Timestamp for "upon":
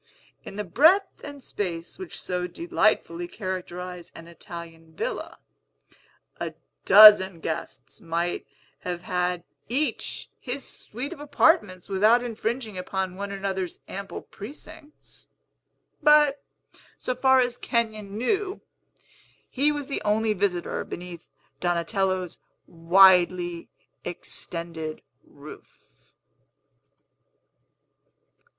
12.79-13.13